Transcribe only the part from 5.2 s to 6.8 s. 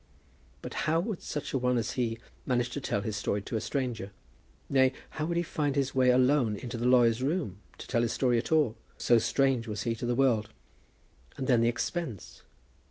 would he find his way alone into